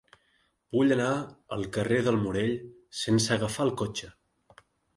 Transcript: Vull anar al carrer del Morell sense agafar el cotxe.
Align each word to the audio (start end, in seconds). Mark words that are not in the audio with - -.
Vull 0.75 0.93
anar 0.95 1.09
al 1.57 1.67
carrer 1.75 2.01
del 2.09 2.19
Morell 2.23 2.57
sense 3.03 3.39
agafar 3.39 3.69
el 3.69 3.75
cotxe. 3.83 4.13